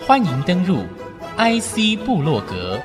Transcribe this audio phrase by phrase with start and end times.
[0.00, 0.78] 欢迎登入
[1.36, 2.80] IC 部落格，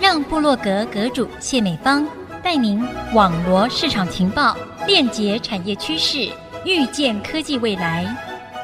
[0.00, 2.06] 让部落格阁主谢美芳
[2.42, 2.82] 带您
[3.14, 6.30] 网罗市场情报，链接产业趋势，
[6.64, 8.06] 预见科技未来。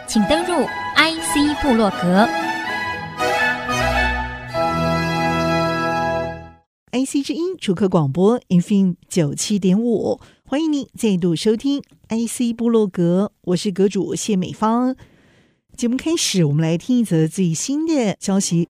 [0.06, 0.64] 请登入
[0.96, 2.26] IC 部落格。
[6.90, 14.96] IC 之音主客广播 FM 九七点五，欢迎您再度收听 IC 部落格，我是阁主谢美芳。
[15.78, 18.68] 节目开始，我们来听一则最新的消息。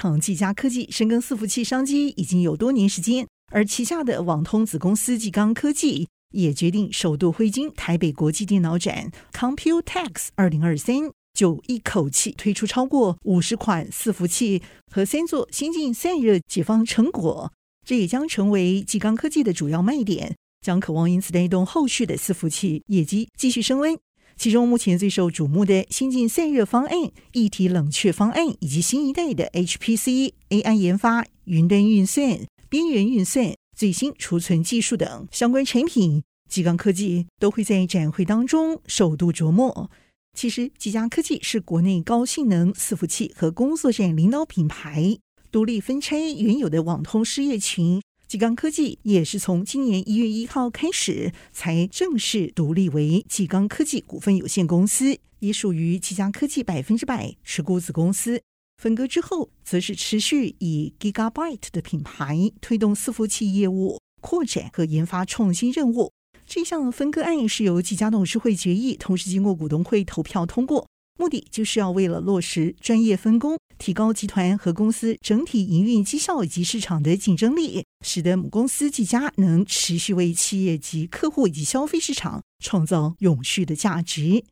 [0.00, 17.52] 厂技嘉科技深耕伺服器商机已经有多年时间，而旗下的网通子公司技刚科技也决定首度挥金台北国际电脑展 Computex 二零二三，就一口气推出超过五十款伺服器和三座先进散热解方成果，
[17.86, 23.98] 这也将成为技刚科技的主要卖点，将可望因此带动后续的伺服器业绩继续升温。
[24.40, 39.90] 其中目前最受瞩目的先进散热方案、一体冷却方案，以及新一代的 HPC、AI 研发、云端运算、边缘运算、最新储存技术等相关产品，技刚科技都会在展会当中首度着墨。
[40.32, 45.18] 其实，技嘉科技是国内高性能伺服器和工作站领导品牌，
[45.52, 48.00] 独立分拆原有的网通事业群。
[48.30, 58.40] 技刚科技也是从今年一月一号开始才正式独立为技刚科技股份有限公司，也属于技嘉科技百分之百持股子公司。
[58.80, 66.12] 分割之后，则是持续以 Gigabyte 的品牌推动伺服器业务扩展和研发创新任务。
[66.46, 70.86] 这项分割案是由技嘉董事会决议，同时经过股东会投票通过。
[71.18, 84.44] 目的就是要为了落实专业分工，提高集团和公司整体营运绩效以及市场的竞争力，使得母公司技嘉能持续为企业及客户以及消费市场创造永续的价值。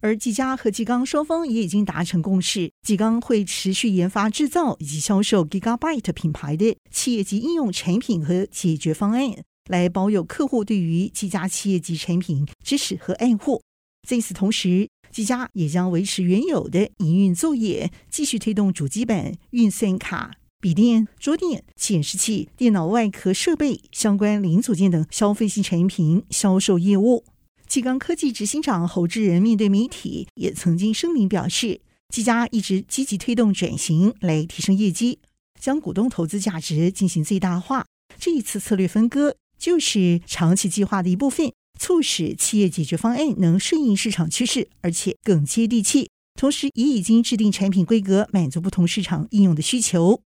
[0.00, 9.30] 而技嘉和技刚双方也已经达成共识，技刚会持续研发制造以及销售 Gigabyte 品牌的企业级应用产品和解决方案，
[9.68, 13.62] 来保有客户对于技嘉企业级产品支持和爱护。
[14.08, 27.24] 在此同时，技嘉也将维持原有的营运作业，继续推动主机板、运算卡、笔电、桌垫、显示器、电脑外壳设备相关零组件等消费性产品销售业务。
[27.68, 35.18] 技刚科技执行长侯志仁面对媒体也曾经声明表示，技嘉一直积极推动转型来提升业绩，
[35.60, 37.84] 将股东投资价值进行最大化。
[38.18, 41.52] 这一次策略分割就是长期计划的一部分。
[41.78, 46.10] 促使企业解决方案能顺应市场趋势，而且更接地气。
[46.38, 50.20] 同时，也已经制定产品规格，满足不同市场应用的需求。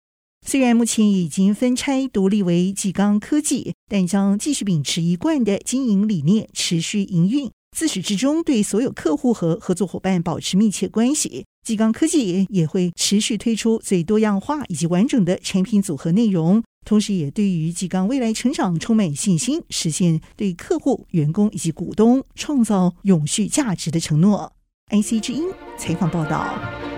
[0.46, 7.50] 虽然目前已经分拆独立为技刚科技，但将继续秉持一贯的经营理念，持续营运。
[7.74, 11.46] 自始至终，对所有客户和合作伙伴保持密切关系。
[11.64, 16.62] 技刚科技也会持续推出最多样化以及完整的产品组合内容。
[16.84, 24.52] 同时，也对于济钢未来成长充满信心，实现对客户、员工以及股东创造永续价值的承诺。
[24.90, 25.44] IC 之音
[25.78, 26.93] 采访报道。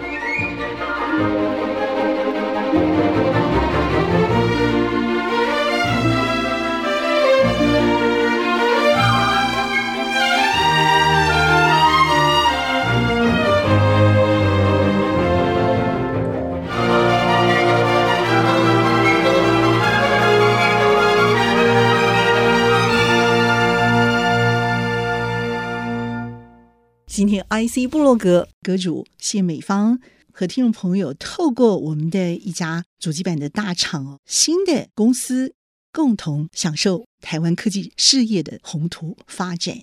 [27.56, 29.98] ，IC 部落格阁主谢美芳
[30.30, 35.54] 和听众朋友透过我们的一家主机板的大厂新的公司，
[35.90, 39.78] 共同享受台湾科技事业的宏图发展。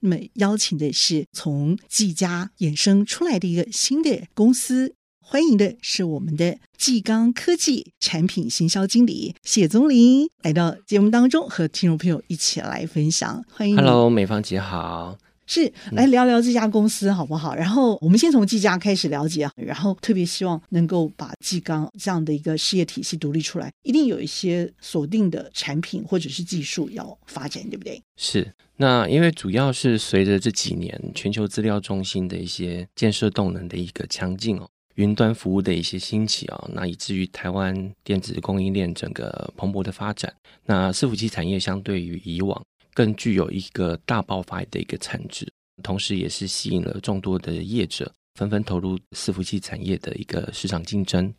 [0.00, 13.44] 那么，邀请的是从技嘉衍生出来的一个新的公司，欢迎的是我们的技刚科技产品行销经理谢宗林来到节目当中，和听众朋友一起来分享。
[13.52, 15.16] 欢迎，Hello，美芳姐好。
[15.46, 17.54] 是来聊聊这家公司好不好？
[17.54, 28.00] 然后我们先从技嘉开始了解啊，然后特别希望能够把技钢这样的一个事业体系独立出来，一定有一些锁定的产品或者是技术要发展，对不对？
[28.16, 28.52] 是。
[28.76, 40.32] 那因为主要是随着这几年全球资料中心的一些建设动能的一个强劲哦，云端服务的一些兴起啊，那以至于台湾电子供应链整个蓬勃的发展，
[40.66, 42.60] 那伺服器产业相对于以往。
[42.94, 45.46] 更具有一个大爆发的一个产值，
[45.82, 51.34] 同时也是吸引了众多的业者纷纷投入伺服器产业的一个市场竞争。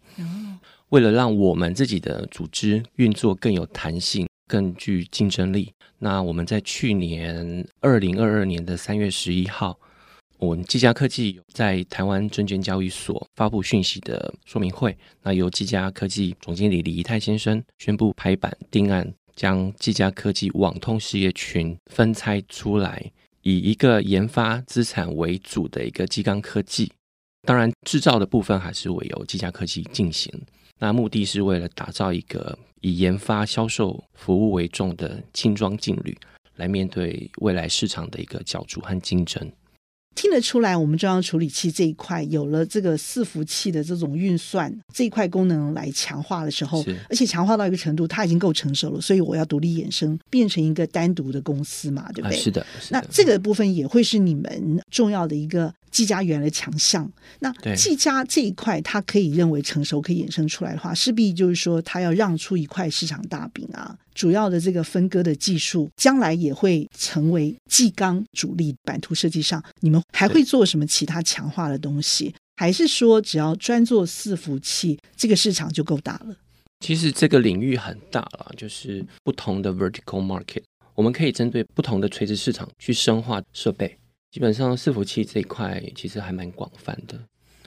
[0.89, 9.77] 为了让我们自己的组织运作更有弹性、更具竞争力，那我们在去年二零二二年的三月十一号，
[10.37, 19.11] 我们技嘉科技在台湾证券交易所发布讯息的说明会，那由技嘉科技总经理李仪泰先生宣布拍板定案。
[19.35, 23.11] 将技嘉科技网通事业群分拆出来，
[23.41, 26.91] 以一个研发资产为主的一个技钢科技，
[27.41, 30.31] 当然制造的部分还是委由技嘉科技进行。
[30.79, 36.17] 那目的是为了打造一个以研发、销售、服务为重的轻装劲旅，
[36.55, 39.51] 来面对未来市场的一个角逐和竞争。
[40.15, 52.37] 听得出来，我们中央处理器这一块有了这个伺服器的这种运算这一块功能来强化的时候，而且强化到一个程度，它已经够成熟了，所以我要独立衍生，变成一个单独的公司嘛，对不对？
[52.37, 52.99] 啊，是的，是的。
[52.99, 55.71] 那这个部分也会是你们重要的一个。
[55.95, 57.09] 技嘉原来的强项，
[57.39, 63.97] 那技嘉这一块，它可以认为成熟，可以衍生出来的话，势必就是说，它要让出一块市场大饼啊。
[64.13, 69.63] 主要的这个分割的技术，将来也会成为技钢主力版图设计上。
[69.79, 72.35] 你们还会做什么其他强化的东西？
[72.57, 76.35] 还是说，只要专做伺服器，这个市场就够大了？
[76.81, 80.63] 其实这个领域很大了，就是不同的 vertical market，
[80.93, 83.97] 我们可以针对不同的垂直市场去深化设备。
[84.35, 87.17] 基本上伺服器这一块其实还蛮广泛的，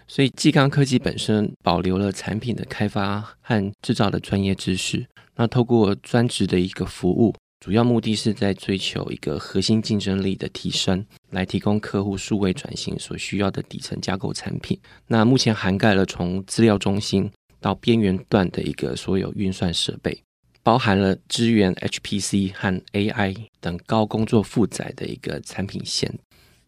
[0.06, 5.06] 所以技钢科技本身保留了产品的开发和制造的专业知识。
[5.36, 7.34] 那透过专职的一个服务，
[7.64, 14.78] 主要目的是在追求一个核心竞争力的提升，来提供客户数位转型所需要的底层架构产品。
[15.06, 17.30] 那目前涵盖了从资料中心
[17.62, 20.22] 到边缘段的一个所有运算设备，
[20.62, 26.12] 包含了支援 HPC 和 AI 等高工作负载的一个产品线。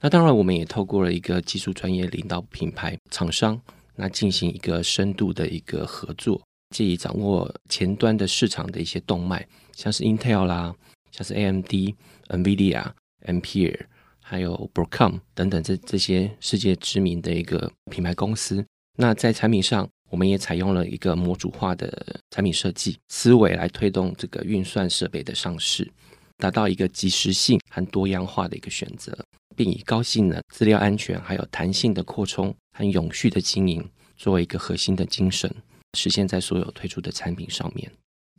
[0.02, 3.60] 那当然，我们也透过了一个技术专业领导品牌厂商，
[3.96, 6.40] 那进行一个深度的一个合作，
[6.74, 10.74] 借以掌握前端的市场的一些动脉，像是 Intel 啦，
[11.10, 11.94] 像是 AMD、
[12.28, 12.90] NVIDIA、
[13.26, 13.78] Ampere，
[14.22, 18.64] 还有 Broadcom 等等这这些世界知名的一个品牌公司。
[18.96, 25.86] 那在产品上，我们也采用了一个模组化的产品设计思维来推动这个运算设备的上市，
[26.38, 29.14] 达到一个即时性和多样化的一个选择。
[29.56, 35.54] 并以高性能、资料安全、还有弹性的扩充和永续的经营作为一个核心的精神，
[35.96, 37.90] 实现在所有推出的产品上面。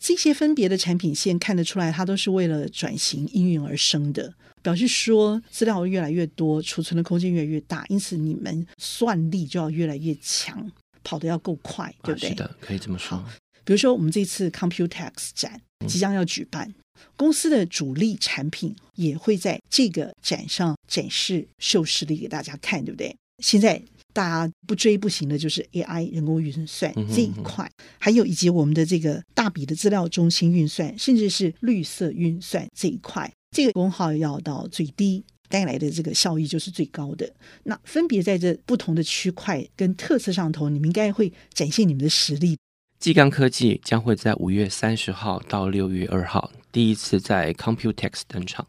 [0.02, 10.72] 这些分别的产品线看得出来，它都是为了转型应运而生的，表示说资料越来越多，储存的空间越来越大，因此你们算力就要越来越强，
[11.04, 12.30] 跑得要够快，对不对？
[12.30, 13.24] 啊，是的，可以这么说。
[13.63, 16.68] 比如说，我们这次 Computex 展即将要举办。
[16.68, 16.75] 嗯
[17.18, 23.16] 公司的主力产品也会在这个展上展示、秀实力给大家看，对不对？
[23.44, 23.81] 现在
[24.13, 27.69] 大家不追不行的就是 AI 人工运算这一块，
[28.00, 37.31] 还有以及我们的这个大笔的资料中心运算，甚至是绿色运算这一块，这个功耗要到最低，带来的这个效益就是最高的。
[37.63, 42.58] 那分别在这不同的区块跟特色上头，你们应该会展现你们的实力。
[43.01, 48.67] 技钢科技将会在五月三十号到六月二号第一次在 Computex 登场，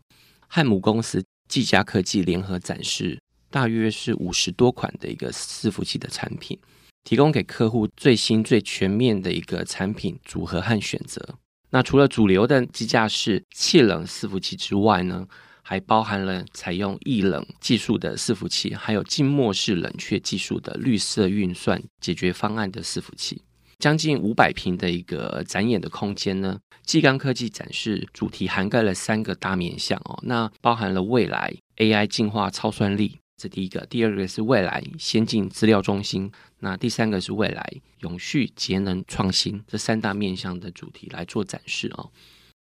[0.49, 3.21] 和母公司技嘉科技联合展示，
[3.51, 6.59] 大约是五十多款的一个伺服器的产品，
[7.05, 11.23] 提供给客户最新最全面的一个产品组合和选择。
[11.69, 15.27] 那除了主流的机架式气冷伺服器之外呢，
[15.61, 23.43] 还包含了采用液冷技术的伺服器，还有静默式冷却技术的绿色运算解决方案的伺服器。
[23.83, 37.73] 将近五百平的一个展演的空间呢，技钢科技展示主题涵盖了三个大面向哦，那包含了未来 AI 进化超算力，这第一个；第二个是未来先进资料中心，那第三个是未来
[38.03, 42.09] 永续节能创新，这三大面向的主题来做展示哦。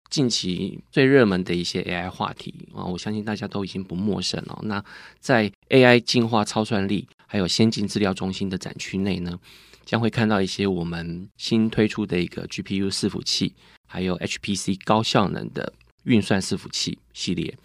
[0.09, 4.57] 近期最热门的一些 AI 话题啊，我相信大家都已经不陌生了。
[4.63, 4.81] 那
[5.19, 9.37] 在 AI 进化超算力还有先进资料中心的展区内呢，
[9.85, 13.53] 将会看到一些我们新推出的一个 GPU 伺服器，
[13.87, 15.73] 还有 HPC 高效能的
[16.03, 17.57] 运算伺服器系列。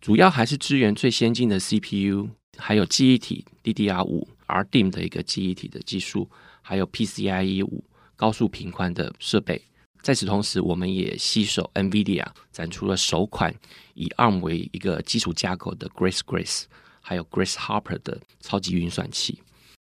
[0.00, 6.28] 主要还是支援最先进的 CPU，还有记忆体 DDR 五 RDIM 的一个记忆体的技术，
[6.60, 7.82] 还有 PCIe 五
[8.14, 9.62] 高速频宽的设备。
[10.02, 13.54] 在此同时，我们也携手 NVIDIA 展出了首款
[13.94, 16.64] 以 ARM 为一个基础架构的 Grace Grace，
[17.00, 19.40] 还有 Grace Hopper 的超级运算器，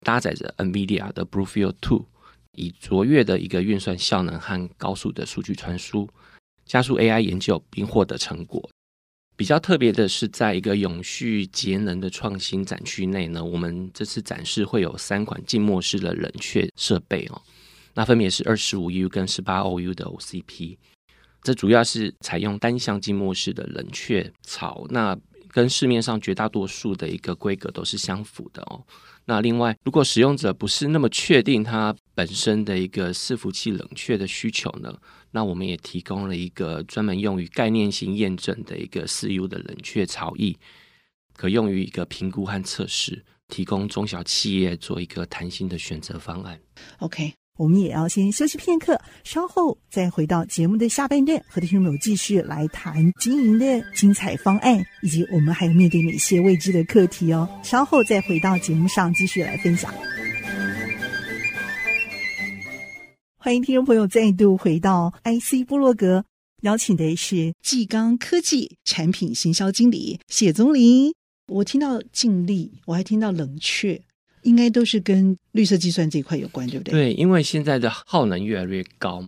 [0.05, 2.05] 搭载着 NVIDIA 的 BlueField Two，
[2.51, 6.07] 以卓越的一个运算效能和高速的数据传输，
[6.63, 8.69] 加速 AI 研究并获得成果。
[9.35, 17.41] 比较特别的是，在一个永续节能的创新展区内呢，我们这次展示会有三款静默式的冷却设备哦。
[17.95, 20.77] 那分别是二十五 U 跟十八 OU 的 OCP，
[21.41, 25.17] 这主要是采用单向静默式的冷却槽，那
[25.49, 28.85] 跟市面上绝大多数的一个规格都是相符的哦。
[29.27, 34.95] 那另外，如果使用者不是那么确定它本身的一个伺服器冷却的需求呢，
[35.31, 40.57] 那我们也提供了一个专门用于概念性验证的一个四 U 的冷却槽翼，
[41.35, 46.59] 可用于一个评估和测试，提供中小企业做一个弹性的选择方案。
[46.99, 47.33] OK。
[47.57, 57.47] 我们也要先休息片刻，稍后再回到节目的下半段，和听众朋友继续来谈经营的精彩方案，以及我们还有面对哪些未知的课题哦。
[57.63, 59.93] 稍后再回到节目上继续来分享。
[63.37, 66.25] 欢迎听众朋友再度回到 IC 部落格，
[66.63, 71.13] 邀请的是技刚科技产品行销经理谢宗林。
[71.47, 74.01] 我听到静力，我还听到冷却。
[74.45, 76.91] 应该都是跟绿色计算这一块有关，对不对？
[76.93, 79.25] 对，因为现在的耗能越来越高，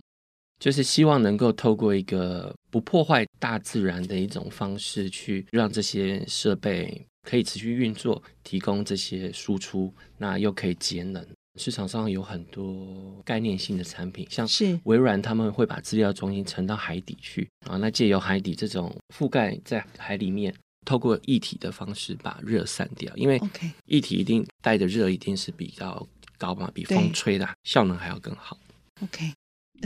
[0.58, 11.24] 就是希望能够透过一个不破坏大自然的一种方式，去让这些设备可以持续运作，提供这些输出，那又可以节能。
[11.58, 20.54] 市场上有很多概念性的产品，像是微软，他们会把资料中心沉到海底去啊，那借由海底这种覆盖在海里面。
[20.88, 23.38] 透过液体的方式把热散掉，因为
[23.84, 28.56] 液体一定带的热一定是比较高嘛，比风吹的效能还要更好。
[29.02, 29.34] OK，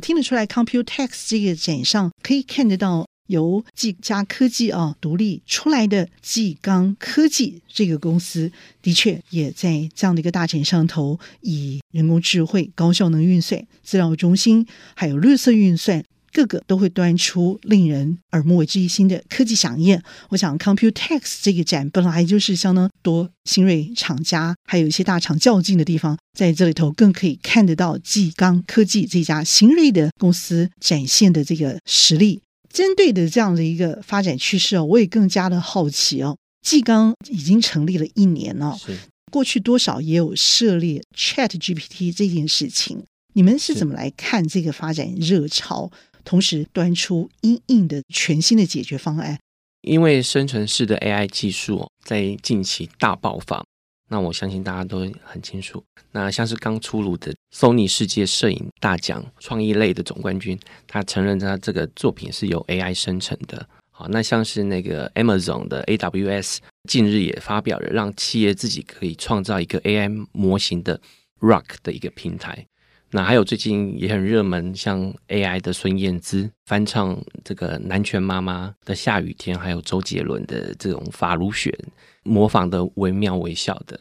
[0.01, 16.05] 听得出来，Computex 这个展上可以看得到由技嘉科技啊独立出来的技刚科技这个公司，的确也在这样的一个大展上头，以人工智慧、高效能运算、资料中心，还有绿色运算。
[16.33, 20.03] 个个都会端出令人耳目为之一新的科技饗宴。
[20.31, 32.41] 我想，Computex 这个展本来就是相当多新锐厂家，还有一些大厂较劲的地方，在这里头更可以看得到纪刚科技这家新锐的公司展现的这个实力。
[32.73, 36.37] 针对的这样的一个发展趋势哦，我也更加的好奇哦。
[36.67, 38.97] 纪刚已经成立了一年了，是
[39.31, 43.03] 过去多少也有涉猎 ChatGPT 这件事情，
[43.35, 45.91] 你们是怎么来看这个发展热潮？
[46.25, 49.39] 同时端出因应的全新的解决方案，
[49.83, 53.65] 因为生成式的 AI 技术在近期大爆发，
[54.09, 55.83] 那我相信大家都很清楚。
[56.13, 63.67] 那像是刚出炉的 Sony 世界摄影大奖创意类的总冠军，他承认他这个作品是由 AI 生成的。
[63.91, 71.01] 好，那像是那个 Amazon 的 AWS 近日也发表了让企业自己可以创造一个 AI 模型的
[71.41, 72.67] Rock 的一个平台。
[73.15, 81.79] 那还有最近也很热门，像 AI 的孙燕姿翻唱这个南拳妈妈的下雨天，还有周杰伦的这种发如雪，
[82.23, 84.01] 模仿的惟妙惟肖的。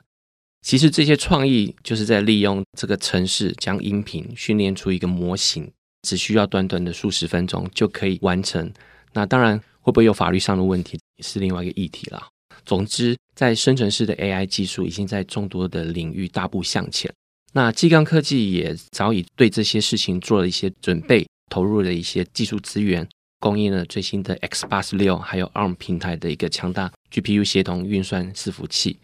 [0.61, 5.69] 其实这些创意就是在利用这个程式将音频训练出一个模型，
[6.03, 8.71] 只需要短短的数十分钟就可以完成。
[9.11, 12.29] 那当然会不会有法律上的问题是另外一个议题了。
[12.65, 17.11] 总之，在生成式的 AI 技术已经在众多的领域大步向前。
[17.53, 23.05] 那基刚科技也早已对这些事情做了一些准备，投入了一些技术资源，
[23.39, 28.97] 供应了最新的 X 八十六还有 ARM 平台的一个强大 GPU 协同运算伺服器，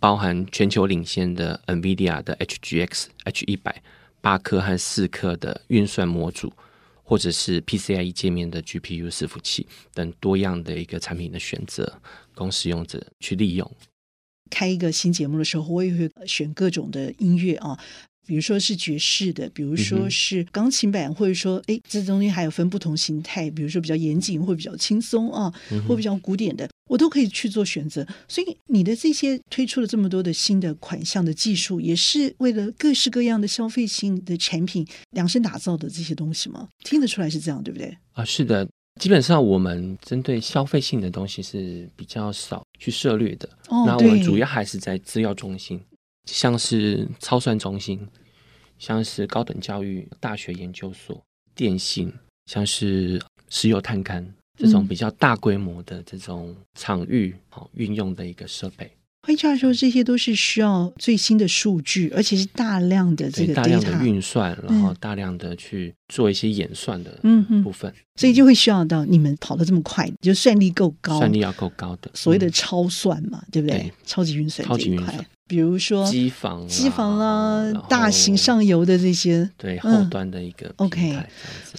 [0.00, 3.82] 包含全球领先的 NVIDIA 的 HGX H 一百
[4.22, 6.50] 八颗和四颗的运算模组，
[7.02, 12.00] 或者是 PCIe 界面的 GPU 伺服器等多样的一个产品的选择，
[12.34, 13.70] 供使用者去利用。
[14.50, 17.78] 开一个新节目的时候，我也会选各种的音乐啊，
[18.26, 25.52] 比如说是爵士的，比如说是钢琴版，或者说哎，这中间还有分不同形态，比如说比较严谨或比较轻松啊，
[25.88, 28.06] 或比较古典的，我都可以去做选择。
[28.28, 36.68] 所以你的这些推出了这么多的新的款项的技术，也是为了各式各样的消费性的产品量身打造的这些东西吗？
[36.84, 37.96] 听得出来是这样，对不对？
[38.12, 38.68] 啊，是的。
[39.00, 43.48] 基本上，我们针对消费性的东西是比较少去涉猎的。
[43.68, 45.80] 哦，那我们主要还是在资料中心，
[46.26, 48.06] 像是超算中心，
[48.78, 51.20] 像是高等教育大学研究所、
[51.54, 52.12] 电信，
[52.46, 54.24] 像是石油探勘
[54.58, 58.90] 这种比较大规模的这种场域好运用的一个设备。
[59.24, 67.12] 换句话说，这些都是需要最新的数据，而且是大量的这个大量的运算，然后大量的去做一些演算的
[67.62, 73.78] 部分，嗯、所以就会需要到你们跑得这么快，就算力够高，算力要够高的，所谓的超算嘛，嗯、对不对？
[73.78, 81.16] 对超级运算，超级运算，比如说机房、机房啦，大型上游的这些，对后端的一个、嗯、OK。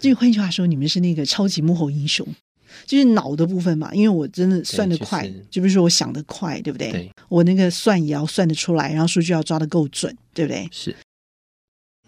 [0.01, 2.25] 所以换句话说，你们是那个超级幕后英雄。
[2.85, 6.91] 就是脑的部分嘛，因为我真的算得快，就是、就比如说我想得快，对不对？
[6.91, 10.67] 对，我那个算也要算得出来，然后数据要抓得够准，对不对？
[10.71, 10.95] 是。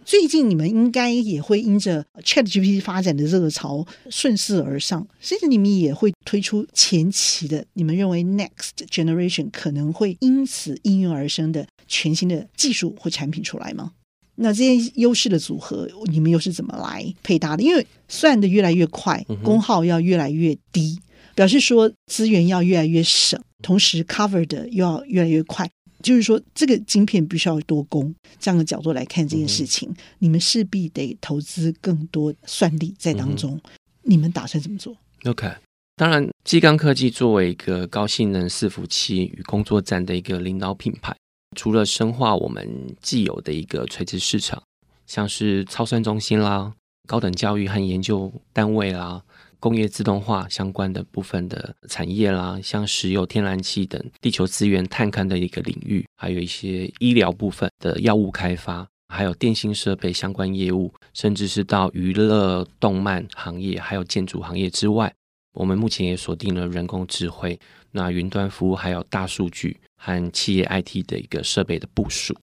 [0.03, 13.94] 最近你们应该也会因着 ChatGPT 发展的热潮顺势而上，甚至你们也会推出前期的你们认为 Next Generation 可能会因此应运而生的全新的技术或产品出来吗？
[14.36, 17.63] 那这些优势的组合，你们又是怎么来配搭的？
[17.63, 21.00] 因为算的越来越快，功耗要越来越低，
[21.34, 25.70] 表示说资源要越来越省，同时 cover 的又要越来越快，
[26.04, 28.13] 就是说这个晶片必须要多工。
[28.39, 29.89] 这样的角度来看这件事情，
[30.20, 33.60] 你们势必得投资更多算力在当中。
[34.04, 35.50] 你们打算怎么做？OK，
[35.96, 41.15] 当然，基刚科技作为一个高性能伺服器与工作站的一个领导品牌。
[41.56, 44.62] 除了深化我们既有的一个垂直市场，
[45.08, 46.74] 像是超算中心啦、
[47.08, 49.24] 高等教育和研究单位啦、
[49.60, 65.14] 工业自动化相关的部分的产业啦，像石油、天然气等地球资源探勘的一个领域，还有一些医疗部分的药物开发，还有电信设备相关业务，甚至是到娱乐动漫行业，还有建筑行业之外，
[65.54, 67.60] 我们目前也锁定了人工智慧、
[67.96, 69.80] 那云端服务，还有大数据。
[69.98, 72.36] 和企业 IT 的一个设备的部署，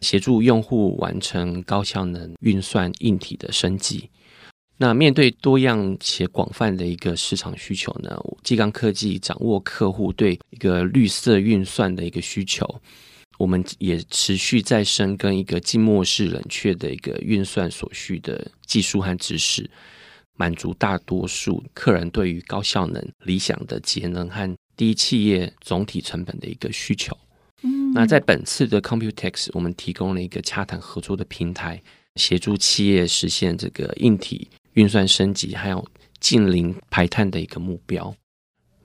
[0.00, 4.08] 协助用户完成高效能运算硬体的升级。
[4.76, 12.80] 那面对多样且广泛的一个市场需求呢，基刚科技掌握客户对一个绿色运算的一个需求，
[13.38, 19.68] 我们也持续在深耕一个静默式冷却的一个运算所需的技术和知识，
[20.36, 27.14] 满足大多数客人对于高效能、理想的节能和低企业总体成本的一个需求。
[27.62, 31.82] 嗯，那在本次的 Computex，我们提供了一个洽谈合作的平台，
[32.16, 35.86] 协助企业实现这个硬体运算升级，还有
[36.18, 38.14] 近零排碳的一个目标。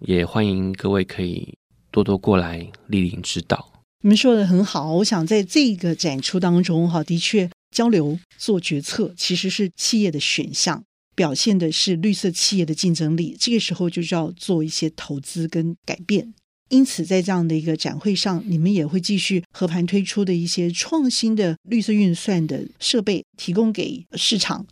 [0.02, 1.58] 也欢迎各位可以
[1.92, 3.82] 多多过来莅临指导。
[4.02, 10.84] 你们说的很好，我想在这个展出当中，哈，的确交流做决策其实是企业的选项。
[11.16, 16.34] 表现的是绿色企业的竞争力，这个时候就是要做一些投资跟改变。
[16.70, 24.66] 因此，在这样的一个展会上，你们也会继续和盘推出的一些创新的绿色运算的设备，提供给市场。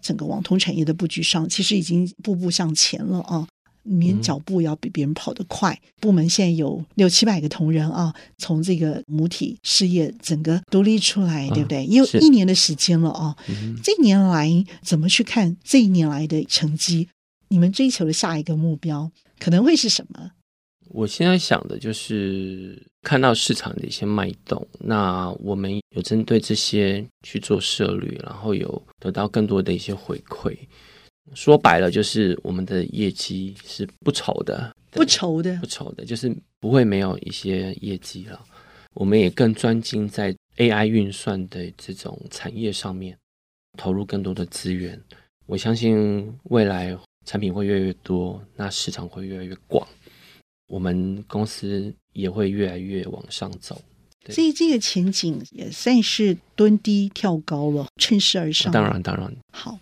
[0.00, 3.46] 整个网通产业的布局上，其实已经步步向前了啊。
[3.82, 5.72] 你们脚步要比别人跑得快。
[5.72, 11.84] 嗯、部门现在有六七百个同仁啊，从这个母体事业整个独立出来，对不对？
[11.86, 13.36] 也有一年的时间了啊。
[13.48, 14.48] 嗯、这一年来
[14.82, 17.08] 怎么去看这一年来的成绩？
[17.48, 20.30] 你们追求的下一个目标可能会是什么？
[20.90, 30.56] 我现在想的就是看到市场的一些脉动，那我们有针对这些去做涉猎，然后有得到更多的一些回馈。
[31.34, 38.40] 说白了，就是我们的业绩是不愁的，不愁的，不愁的，就是不会没有一些业绩了。
[38.94, 43.16] 我们也更专精在 AI 运算的这种产业上面，
[43.78, 45.00] 投入更多的资源。
[45.46, 49.86] 我相信未来产品会越来越多，那市场会越来越广，
[50.66, 53.80] 我们公司也会越来越往上走。
[54.28, 58.72] 所以这个前景也算是蹲低跳高了，趁势而上。
[58.72, 59.78] 当然，当然，好。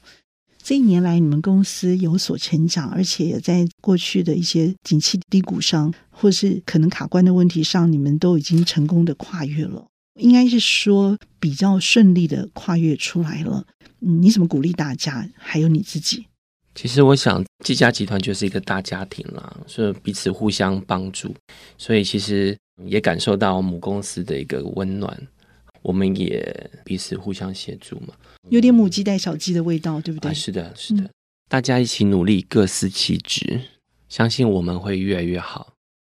[0.68, 9.86] 这一年来，你们公司有所成长，而且也在过去的一些景气低谷上，或是可能卡关的问题上，你们都已经成功的跨越了。
[10.20, 13.64] 应该是说比较顺利的跨越出来了。
[14.00, 15.26] 嗯，你怎么鼓励大家？
[15.38, 16.26] 还有你自己？
[16.74, 21.34] 其实我想，技嘉集团就是一个大家庭啦，所以彼此互相帮助，
[21.78, 22.54] 所以其实
[22.84, 25.18] 也感受到母公司的一个温暖。
[25.82, 28.14] 我们也彼此互相协助嘛，
[28.50, 30.30] 有点母鸡带小鸡的味道，对不对？
[30.30, 31.10] 啊，是的，是的，嗯，
[31.48, 33.60] 大家一起努力，各司其职，
[34.08, 35.74] 相信我们会越来越好。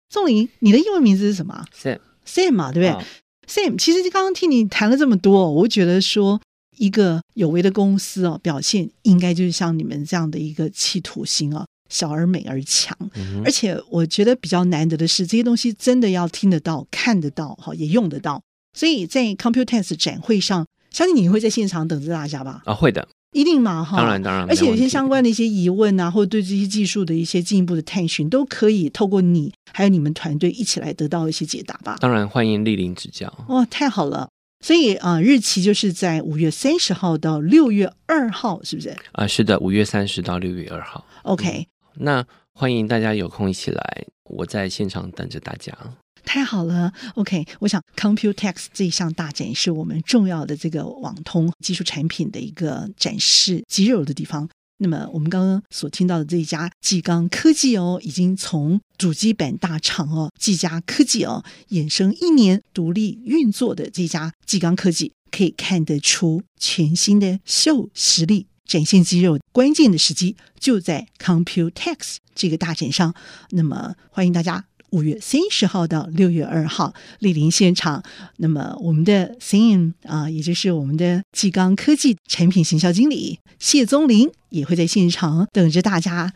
[0.09, 2.89] 宋林，你的英文名字是什么？Sam，Sam 嘛，对不对？
[2.89, 3.03] 哦
[3.47, 6.41] ，Sam，其实刚刚听你谈了这么多，我觉得说
[6.77, 12.97] 一个有为的公司哦，表现应该就是像你们这样的一个企图心啊，小而美而强。
[13.13, 18.41] 嗯，而且我觉得比较难得的是，这些东西真的要听得到、看得到，哈，也用得到。
[18.79, 22.61] 所以在 Computex 展会上，相信你会在现场等着大家吧？
[22.63, 23.05] 啊，会的。
[23.33, 31.97] 一定嘛哈，当然当然，而且有些相关的一些疑问啊，或者对这些技术的一些进一步的探寻，都可以透过你还有你们团队一起来得到一些解答吧。
[31.99, 33.27] 当然欢迎莅临指教。
[33.49, 34.29] 哦，太好了，
[34.65, 38.91] 所以啊、呃，日期就是在五月三十号到六月二号，是不是？
[38.91, 41.05] 啊、呃，是的，五月三十到六月二号。
[41.23, 45.77] OK，、嗯、那欢迎大家有空一起来，我在现场等着大家。
[46.23, 54.47] 太好了，OK，我想 Computex 这一项大展是我们重要的这个网通技术产品的一个展示肌肉的地方。
[54.81, 69.37] 那么我们刚刚所听到的这一家技刚科技哦，已经从主机板大厂哦，技嘉科技哦，衍生一年独立运作的这家技刚科技，可以看得出全新的秀实力，展现肌肉。
[69.51, 73.13] 关键的时机就在 Computex 这个大展上。
[73.49, 74.68] 那么欢迎大家。
[74.91, 78.03] 五月三十号到六月二号莅临现场，
[78.37, 86.33] 那么我们的 Sam 啊，也就是我们的技刚科技产品行销经理谢宗林也会在现场等着大家。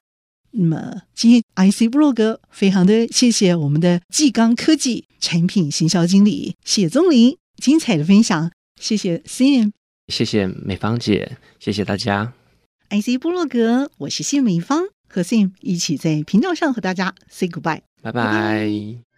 [0.51, 9.71] 那么今天 IC 布洛格非常的谢谢我们的技刚科技产品行销经理谢宗林精彩的分享，谢谢 Sam，
[10.09, 12.33] 谢谢美芳姐，谢谢大家。
[12.89, 17.81] IC 部落格，我是谢美芳，和 Sam 一起在频道上和大家 say goodbye。
[18.03, 19.12] 拜拜。